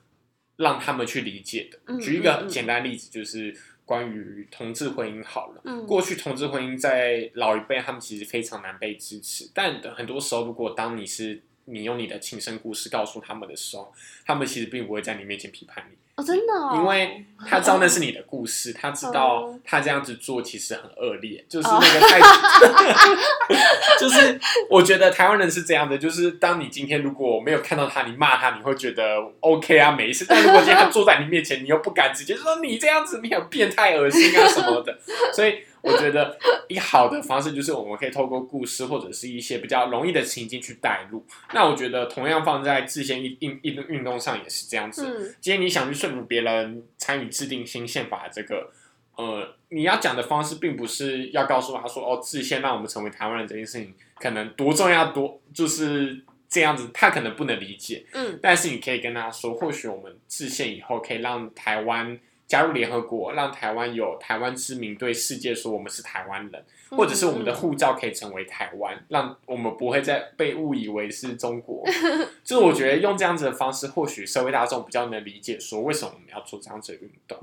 [0.56, 1.78] 让他们去理解的。
[1.86, 5.60] 嗯举一个简单例子，就是关于同志婚姻好了。
[5.64, 13.92] 嗯过去同志婚姻在老一辈他们其实非常难被支持，但很多时候，如果当你是你用你的亲身故事告诉他们的时候，
[14.24, 15.96] 他们其实并不会在你面前批判你。
[16.16, 23.54] 哦，真的、哦，因为他知道那是你的故事，他知道哦他这样子做其实很恶劣，就是那个态度，
[24.00, 30.24] 就是我觉得台湾人是这样的，就是当你今天如果没有看到他，你骂他，你会觉得 OK 啊，没事。
[30.26, 34.98] 但如果今天他坐在你面前，你又不敢直接说你这样子，你很变态、恶心啊什么的，
[35.34, 36.36] 所以我觉得
[36.68, 41.24] 一好的方式就是我们可以透过故事或者是一些比较容易的情境去带入。
[41.52, 45.04] 那我觉得同样放在制宪运运运运动上也是这样子。
[45.06, 48.70] 嗯今天你想去说服别人参与制定新宪法这个，
[49.16, 58.04] 呃，你要讲的方式并不是要告诉他说，哦，制宪让我们成为台湾人这件事情可能多重要多，就是这样子，他可能不能理解。
[58.12, 71.84] 嗯但是你可以跟他说，或许我们制宪以后可以让台湾加入联合国，让台湾有台湾之名对世界说我们是台湾人，嗯或者是我们的护照可以成为台湾，让我们不会再被误以为是中国。
[72.44, 77.38] 就是我觉得用这样子的方式，或许社会大众比较能理解说为什么我们要做这样子的运动。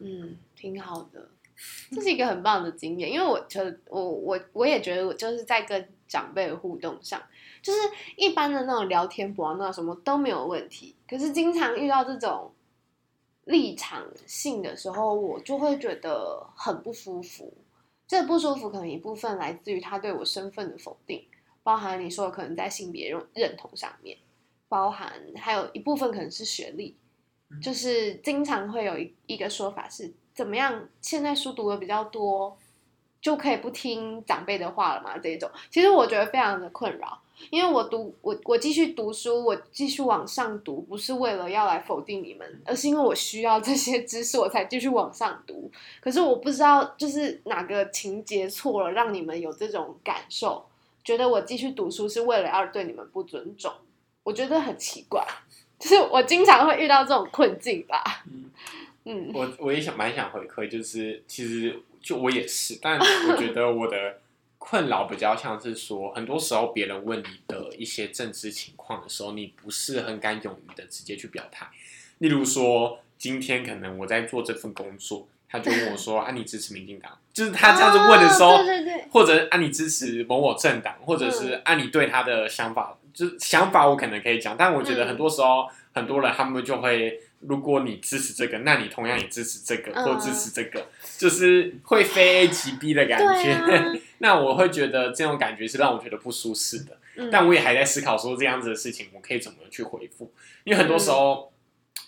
[0.00, 1.28] 嗯，挺好的，
[1.90, 7.20] 这是一个很棒的经验，因为我觉得我我我也觉得我就是在跟长辈的互动上，
[7.62, 7.78] 就是
[8.16, 12.52] 一般的那种聊天博那什么都没有问题，可是经常遇到这种
[13.46, 17.52] 立场性的时候，我就会觉得很不舒服。
[18.06, 21.24] 这不舒服可能一部分来自于他对我身份的否定，
[21.64, 24.16] 包含你说的可能在性别认认同上面，
[24.68, 26.96] 包含还有一部分可能是学历，
[27.60, 32.56] 就是经常会有一一个说法是怎么样，现在书读的比较多，
[33.20, 35.18] 就可以不听长辈的话了嘛？
[35.18, 37.20] 这一种，其实我觉得非常的困扰，
[37.50, 45.70] 因为我读我我继续读书，我继续往上读，不是为了要来否定你们，而是因为我需要这些知识，我才继续往上读。
[46.00, 50.66] 可是我不知道就是哪个情节错了，让你们有这种感受，
[51.04, 53.72] 觉得我继续读书是为了要对你们不尊重，
[54.22, 55.26] 我觉得很奇怪。
[55.78, 58.24] 就是我经常会遇到这种困境吧，
[59.04, 64.18] 嗯我我也想蛮想回馈，就是其实就我也是，但我觉得我的
[64.68, 71.68] 困扰比较像是说，很多时候别人问你的一些政治情况的时候，你不是很敢勇于的直接去表态。
[72.18, 85.08] 例如说，今天可能我在做这份工作，他就问我说：“啊，你支持民进党？”就是他这样子问的时候，哦对对对，或者啊你支持某某政党，或者是啊你对他的想法，就是想法我可能可以讲，但我觉得嗯。
[85.08, 90.04] 很多时候、很多人他们就会，如果你支持这个，那你同样也支持这个、嗯。
[90.04, 90.86] 或支持这个，
[91.18, 93.52] 就是会非 A 即 B 的感对觉。
[93.52, 97.28] 啊， 那我会觉得这种感觉是让我觉得不舒适的，嗯。
[97.30, 100.32] 但我也还在思考说这样子的事情我可以怎么去回复，
[100.64, 101.12] 因为很多时嗯。
[101.12, 101.52] 候。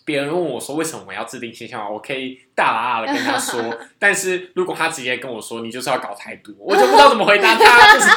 [0.05, 8.09] 别人问我说为什么我要制定新宪法，我可以大喇喇的跟他说， 但是如果他直接跟我说你就是要搞台独，我就不知道怎么回答他，就 是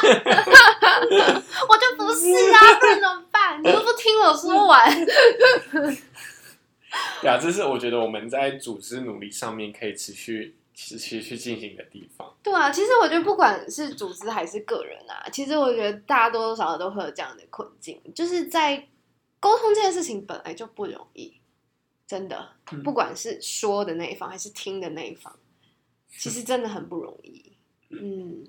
[1.68, 3.60] 我就不是啊，不然怎么办？
[3.62, 4.90] 你都不听我说完，
[7.22, 12.34] 对啊，这是我觉得我们在组织努力上面可以持续持续去进行的地方。
[12.42, 18.88] 对啊，其实我觉得不管是组织还是个人啊，其实我觉得大家多多少少都会有这样的困境，就是在
[19.40, 21.40] 沟通这件事情本来就不容易，
[22.06, 25.36] 真的，嗯不管是说的那一方还是听的那一方，
[26.10, 27.52] 其实真的很不容易。
[27.90, 28.44] 嗯，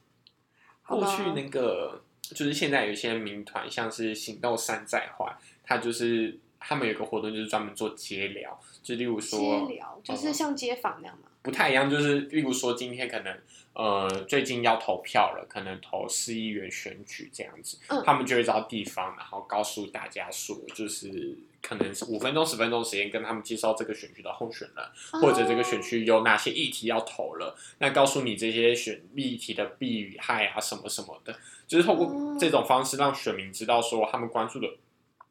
[0.86, 11.24] 过去那个就是现在有一些民团，像是行动山寨化，它就是他们有个活动就是专门做街聊，就例如说街聊就是像街访那样嘛。
[11.42, 13.34] 不太一样，就是例如说今天可能
[13.72, 18.02] 呃最近要投票了，可能投市议员选举这样子，嗯。
[18.04, 31.34] 他们就会到地方，然后告诉大家说，就是可能是五分钟十分钟时间跟他们介绍这个选区的候选人，或者这个选区有哪些议题要投了，那告诉你这些选议题的弊与害啊什么什么的，
[31.66, 32.36] 就是透过哦。
[32.38, 34.68] 这种方式让选民知道说他们关注的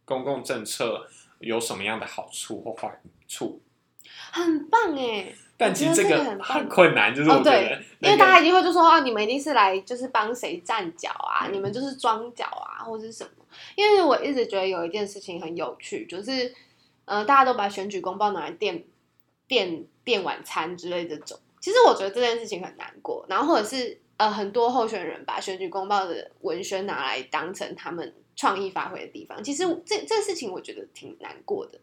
[0.09, 1.05] 公共政策
[1.37, 3.61] 有什么样的好处或坏处。
[4.31, 13.45] 很棒哎，但其实这个很困难，就是我觉得、那个因为大家一定会就说啊，你们一定是来就是帮谁站脚啊，嗯你们就是装脚啊，或者是什么？
[13.75, 16.53] 因为我一直觉得有一件事情很有趣，就是
[17.05, 18.83] 呃，大家都把选举公报拿来垫
[19.47, 21.39] 垫垫晚餐之类这种。
[21.59, 29.41] 其实我觉得这件事情很难过，然后或者是呃，很多候选人把选举公报的文宣拿来当成他们创意发挥的地方。
[29.41, 31.79] 其实这这事情我觉得挺难过的。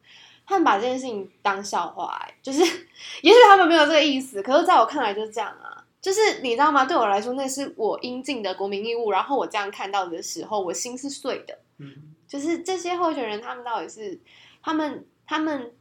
[0.47, 2.61] 他们把这件事情当笑话、欸，就是
[3.23, 5.83] 也许他们没有这个意思，可是在我看来就是这样啊。
[5.99, 6.85] 就是你知道吗？
[6.85, 9.11] 对我来说，那是我应尽的国民义务。
[9.11, 11.59] 然后我这样看到的时候，我心是碎的。
[11.79, 14.21] 嗯就是这些候选人，他们到底是
[14.63, 15.73] 他们他们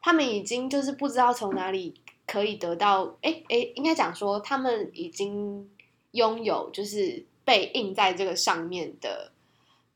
[0.00, 1.94] 他们已经就是不知道从哪里
[2.26, 5.70] 可以得到，哎哎，应该讲说他们已经
[6.12, 9.32] 拥有，就是被印在这个上面的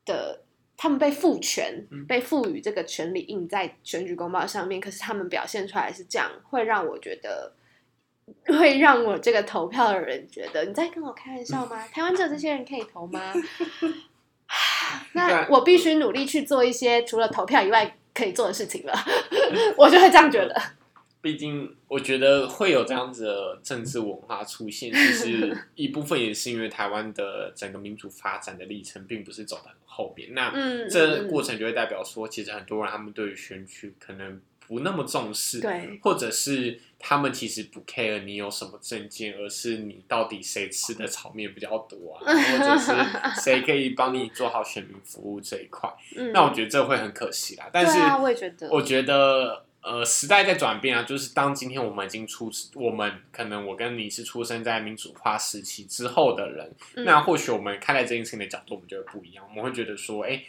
[0.05, 0.41] 的，
[0.77, 7.53] 他们被赋权，被赋予这个权利印在选举公报上面，可是他们表现出来是这样，会让我觉得。
[8.47, 11.85] 会让我这个投票的人觉得你在跟我开玩笑吗？
[11.89, 13.33] 台湾只有这些人可以投吗？
[15.11, 18.93] 那我必须努力去做一些除了投票以外可以做的事情了。
[19.75, 20.55] 我就会这样觉得。
[21.23, 30.33] 毕竟，我觉得会有这样子的政治文化出现，其实 一部分也是因为台湾的整个民主发展的历程并不是走的很后边。
[30.33, 30.51] 那
[30.89, 34.41] 这过程就会代表说，其实很多人他们对于选举可能。
[34.65, 42.93] 不那么重视，对，或者是他们其实不 care 你有什么证件，而是你到底谁吃的炒面比较多啊，或者是
[43.43, 45.93] 谁可以帮你做好选民服务这一块。
[46.31, 47.69] 那我觉得这会很可惜啦。
[47.73, 56.73] 但是，我也觉得，我觉得呃，时代在转变啊，就是当今天我们已经出，我们可能我跟你是出生在民主化时期之后的人，
[57.05, 59.45] 那或许我们看待这件事情的角度，我们就会不一样。
[59.49, 60.41] 我们会觉得说，哎。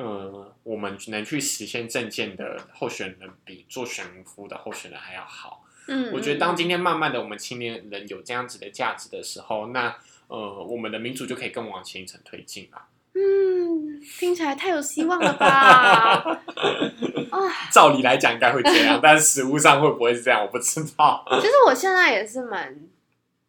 [0.00, 5.64] 呃，我们能去实现政见的候选人，比做选民服务的候选人还要好。
[5.88, 9.96] 嗯，我觉得当今天慢慢的我们青年人有这样子的价值的时候，那
[10.28, 12.80] 呃，我们的民主就可以更往前一层推进了。
[13.14, 16.42] 嗯，听起来太有希望了吧？
[17.30, 21.24] 啊，照理来讲应该会这样， 但是实物上会不会是这样，我不知道。
[21.40, 22.78] 其实我现在也是蛮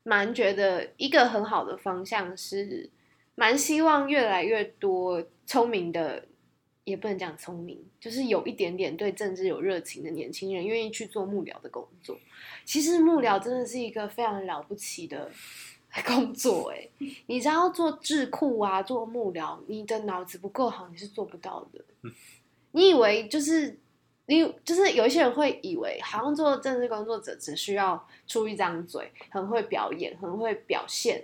[0.04, 2.90] 蛮觉得一个很好的方向是，
[3.36, 6.26] 蛮希望越来越多聪明的。
[6.86, 12.18] 也不能讲聪明，就是有一点点对政治有热情的年轻人，愿意去做幕僚的工作。
[12.66, 15.30] 其实幕僚真的是一个非常了不起的
[16.04, 16.90] 工作，哎，
[17.28, 22.10] 你知道做智库啊，做幕僚，你的脑子不够好，你是做不到的。
[22.72, 23.80] 你以为就是
[24.28, 31.24] 你，就是有一些人会以为，好像做政治工作者只需要出一张嘴，很会表演，很会表现。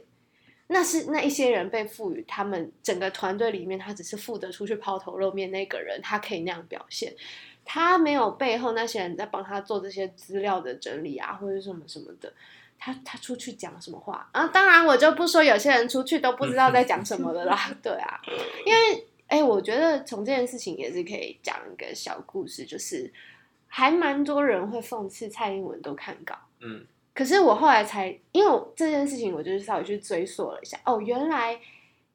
[0.67, 7.13] 那是那一些人被赋予他们整个团队里面，他只是负责出去抛头露面那个人，他可以那样表现，
[7.63, 12.33] 他没有背后那些人在帮他做这些资料的整理啊，或者什么什么的，
[12.79, 14.47] 他他出去讲什么话啊？
[14.47, 18.19] 当然我就不说有些人出去都不知道在讲什么的啦， 对啊，
[18.65, 23.11] 因为哎，我觉得从这件事情也是可以讲一个小故事，就是
[23.67, 26.85] 还蛮多人会讽刺蔡英文都看稿，嗯。
[27.13, 30.77] 可是我后来才，因为这件事情，我就是稍微去追溯了一下。
[30.85, 31.59] 哦，原来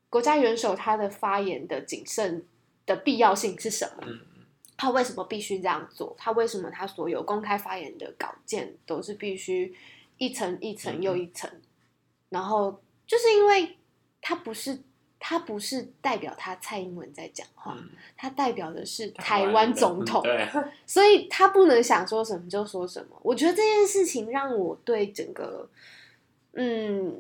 [0.09, 2.45] 国家元首他的发言的谨慎
[2.85, 4.07] 的必要性是什么？
[4.77, 6.15] 他为什么必须这样做？
[6.19, 9.75] 他为什么他所有公开发言的稿件都是必须
[10.19, 11.51] 一层一层又一层？
[12.29, 13.77] 然后就是因为
[14.21, 14.81] 他不是。
[15.23, 17.77] 他不是代表他蔡英文在讲话，
[18.17, 20.25] 他代表的是台湾总统，
[20.87, 23.17] 所以他不能想说什么就说什么。
[23.23, 25.69] 我觉得这件事情让我对整个
[26.55, 27.15] 嗯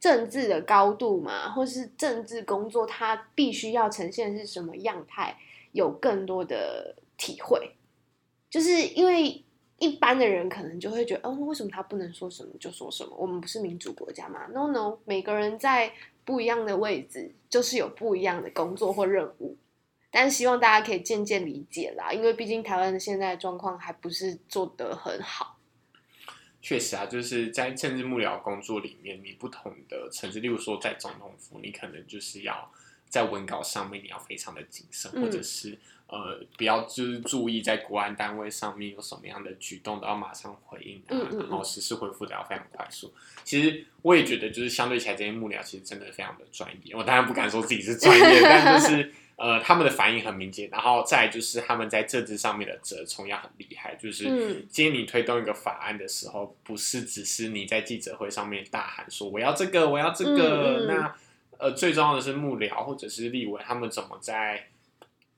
[0.00, 5.36] 政治的高度嘛，或是政治工作，他必须要呈现是什么样态，
[5.72, 7.76] 有更多的体会。
[8.48, 9.44] 就是因为
[9.78, 13.14] 一般的人可能就会觉得，哦，为什么他不能说什么就说什么？
[13.18, 15.92] 我们不是民主国家嘛？No No，每个人在。
[16.30, 19.56] 不一样的位置就是有不一样的工作或任务，
[20.12, 25.58] 但是希望大家可以渐渐理解啦，因为毕竟台湾的现在状况还不是做得很好。
[26.62, 32.70] 确实啊，就是在政治幕僚工作里面，你不同的层次，例如说在总统府，你可能就是要
[33.08, 35.76] 在文稿上面你要非常的谨慎，或者是。
[36.10, 43.14] 呃，不要就是注意在国安单位上面有什么样的举动，都要马上回应啊，然后实时回复的要非常快速。
[43.44, 46.96] 其实我也觉得，就是相对起来，这些幕僚其实真的非常的专业。
[46.96, 53.94] 我当然不敢说自己是专业， 但就是呃，他们的反应很敏捷，然后再就是他们在政治上面的折冲要很厉害。
[53.94, 60.86] 就是今天你推动一个法案的时候，不是只是你在记者会上面大喊说我要这个，我要这个。
[60.88, 61.14] 那
[61.58, 64.66] 呃，最重要的是幕僚或者是立委，他们怎么在。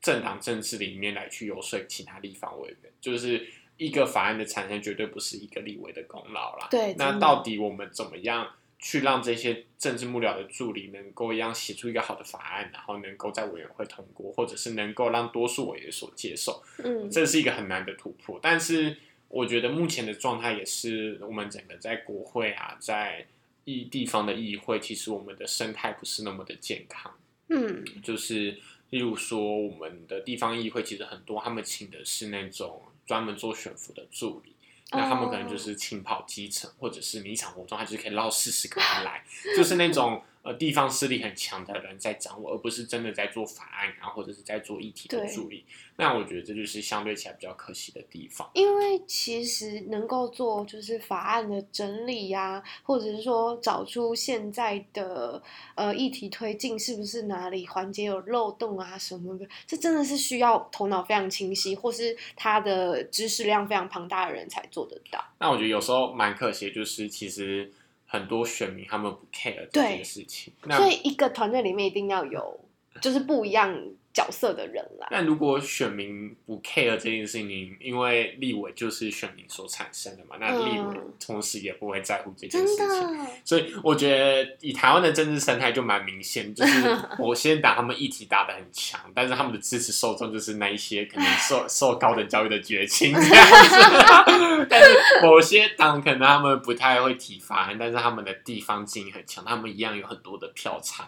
[0.03, 3.47] 政党政治里面来去游说其他立法委员，就是
[3.77, 6.67] 一个法案的产生绝对不是一个立委的功劳啦。
[6.69, 8.51] 对，那到底我们怎么样
[8.81, 16.61] 去让这些政治幕僚的助理能够一样写出一个好的法案，然后能够在委员会通过，或者是能够让多数委员所接受？
[16.83, 18.41] 嗯，这是一个很难的突破。
[18.43, 18.97] 但是
[19.29, 23.25] 我觉得目前的状态也是我们整个在国会啊，在
[23.65, 27.15] 议地方的议会，其实我们的生态不是那么的健康。
[27.51, 28.59] 嗯，就是。
[28.93, 34.55] 例如说，我们的地方议会其实很多，他们请的是那种专门做选服的助理，
[34.91, 39.25] 那他们可能就是浸泡基层，或者是你一场活动，他就是可以捞四十个人来，
[39.57, 45.65] 就是那种呃地方势力很强的人在掌握，而不是真的在做法案啊，或者是在做议题的对助理。
[45.97, 48.51] 那我觉得这就是相对起来比较可惜的地方。
[48.55, 55.41] 因为其实能够做就是法案的整理呀、或者是说找出现在的
[55.77, 65.23] 呃议题推进是不是哪里环节有漏洞啊什么的，这真的是需要头脑非常清晰，或是他的知识量非常庞大的人才做得到。
[65.39, 67.71] 那我觉得有时候蛮可惜，就是其实
[68.13, 70.53] 很多选民他们不 care 这件事情。
[70.71, 72.61] 所以一个团队里面一定要有
[73.01, 73.75] 就是不一样
[74.13, 75.09] 角色的人啦。
[75.11, 83.19] 那如果选民不 care 这件事情，因为立委就是选民所产生的嘛，那立委嗯同时也不会在乎这件事情。
[83.19, 94.67] 的，所以我觉得以台湾的政治生态就蛮明显，就是某些党他们议题打的很强，但是他们的支持受众就是那一些可能受 受高等教育的绝情这样子。
[94.69, 101.07] 但是某些党可能他们不太会提法案，但是他们的地方经营很强，他们一样有很多的票仓。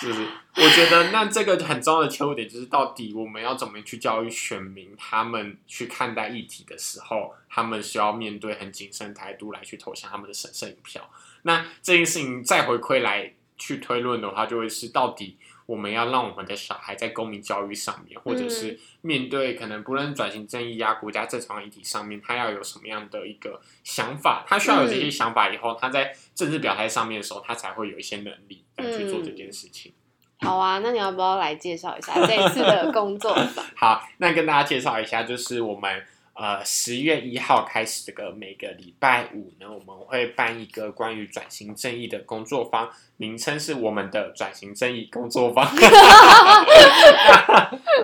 [0.00, 11.10] 就是我觉得，那这个很重要的切入点就是，到底我们要怎么去教育选民，他们去看待议题的时候，他们需要面对很谨慎态度来去投下他们的神圣一票。
[11.42, 15.36] 那这件事情再回馈来去推论的话，就会是到底
[15.68, 24.46] 我们要让我们的小孩在公民教育上面，或者是面对可能不论转型正义啊、国家正常议题上面，他要有什么样的一个想法？
[24.48, 29.92] 他需要有这些想法以后，他在政治表态上面的时候，他才会有一些能力来去做这件事情。
[30.40, 33.62] 好啊，那你要不要来介绍一下这一次的工作坊？
[33.76, 36.02] 好，那跟大家介绍一下，就是我们
[36.38, 45.68] 呃十月一号开始这个每个礼拜五呢，我们会办一个关于转型正义的工作坊，名称是我们的转型正义工作坊。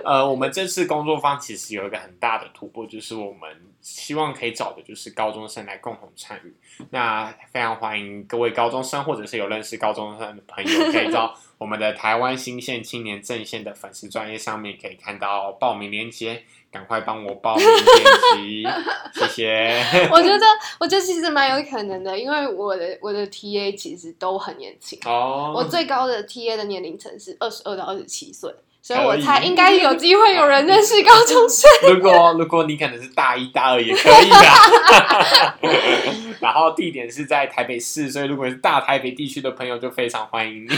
[0.03, 6.53] 呃，我们这次工作坊其实有一个很大的突破，就是我们希望可以找的就是高中生来共同参与。
[6.89, 16.43] 那非常欢迎各位高中生，或者是有认识高中生的朋友，可以到我们的台湾新线青年阵线的粉丝专业上面可以看到报名链接，
[16.75, 17.77] 赶快帮我报名练
[18.35, 18.67] 习，
[19.13, 19.81] 谢谢。
[20.11, 20.45] 我觉得，
[20.77, 31.69] 我觉得其实蛮有可能的，因为我的我的 TA 其实都很年轻，哦，我最高的 TA 的年龄层是二十二到二十七岁，所以我猜应该有机会有人认识高中生。
[31.95, 34.35] 如果如果你可能是大一大二也可以的，
[36.41, 40.69] 然后地点是在台北市，所以如果是大台北地区的朋友就非常欢迎你。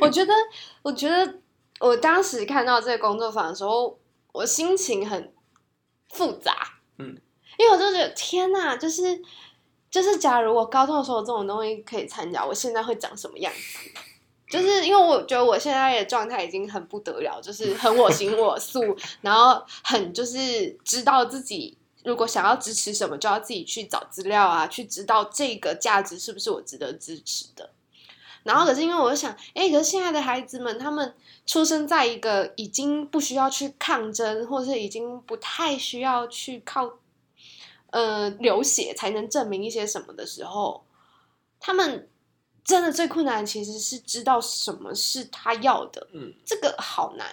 [0.00, 0.32] 我觉得，
[0.80, 1.34] 我觉得
[1.80, 3.94] 我当时看到这个工作坊的时候，
[4.32, 5.32] 我心情很
[6.08, 7.16] 复杂，嗯，
[7.58, 9.20] 因为我就觉得天哪，就是
[9.90, 13.90] 就是，假如我高中的时候这种东西可以参加，我现在会长什么样子？
[14.48, 18.80] 就是因为我觉得我现在的状态已经很不得了，就是很我行我素，
[19.22, 27.70] 然后很就是知道自己如果想要支持什么，就要自己去找资料啊，去知道这个价值是不是我值得支持的。
[28.42, 31.14] 然后可是因为我就想，哎，可是现在的孩子们，他们
[31.46, 36.98] 出生在一个已经不需要去抗争，或者是已经不太需要去靠
[37.90, 40.84] 呃流血才能证明一些什么的时候，
[41.58, 42.08] 他们
[42.64, 47.26] 真的最困难其实是知道什么是他要的，嗯，这个好难。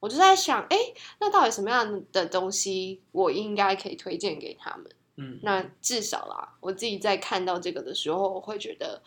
[0.00, 0.78] 我就在想，哎，
[1.18, 4.86] 那到底什么样的东西我应该可以推荐给他们？
[5.16, 9.02] 嗯，那至少啦，我自己在看到这个的时候，我会觉得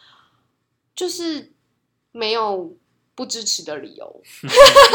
[0.96, 1.52] 就是
[2.12, 2.78] 没有
[3.16, 4.24] 不支持的理由。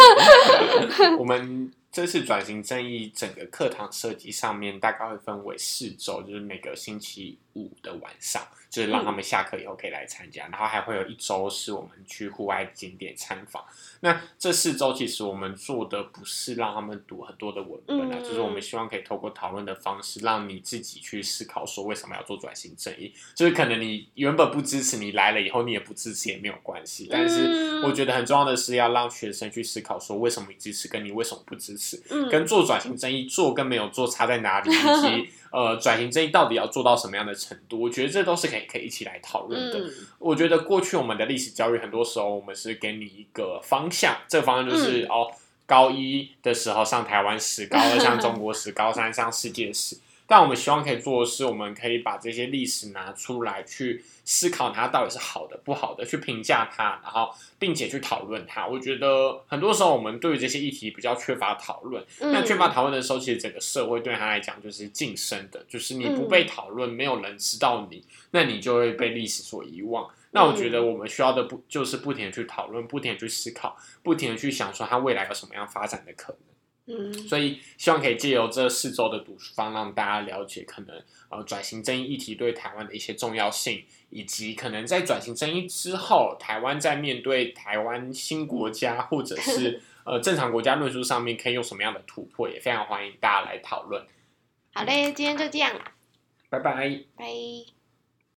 [1.18, 13.64] 我们这次转型正义整个课堂设计上面大概会分为四周，就是每个星期五的晚上，就是让他们下课以后可以来参加，然后还会有一周是我们去户外景点参访。
[14.00, 23.12] 那这四周其实我们做的不是让他们读很多的文本啊，嗯就是我们希望可以透过讨论的方式，让你自己去思考说为什么要做转型正义。
[23.34, 32.02] 就是可能你原本不支持，你来了以后你也不支持也没有关系，但是嗯我觉得很重要的是要让学生去思考说为什么你支持，跟你为什么不支持。
[32.10, 39.78] 嗯，跟做转型正义做跟没有做差在哪里，以及呃转型正义到底要做到什么样的程度，我觉得这都是可以可以一起来讨论的。
[39.78, 45.30] 嗯我觉得过去我们的历史教育，很多时候我们是给你一个方向，这个方向就是、嗯哦，
[45.66, 49.96] 高一的时候上台湾史，高二上中国史， 高三上世界史。
[50.26, 58.66] 但我们希望可以做的是，我们可以把这些历史拿出来，去思考它到底是好的、不好的，去评价它，然后并且去讨论它。
[58.66, 62.04] 我觉得很多时候我们对于这些议题比较缺乏讨论。
[62.18, 70.10] 那嗯缺乏讨论的时候，其实整个社会对他来讲就是晋升的，就是你不被讨论，没有人知道你，那你就会被历史所遗忘。
[70.32, 76.55] 那我觉得我们需要的不就是不停的去讨论，不停的去思考，不停的去想说它未来有什么样发展的可能。
[76.86, 94.06] 嗯，所以希望可以借由这四周的读书方，让大家了解可能呃转型正义议题对台湾的一些重要性，以及可能在转型正义之后，台湾在面对台湾新国家或者是 呃正常国家论述上面，可以用什么样的突破，也非常欢迎大家来讨论。
[94.72, 95.74] 好嘞，今天就这样，
[96.48, 97.00] 拜拜。
[97.16, 97.75] 拜。